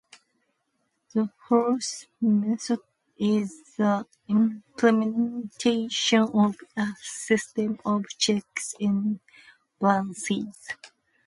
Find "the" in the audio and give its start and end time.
1.13-1.29, 3.77-4.07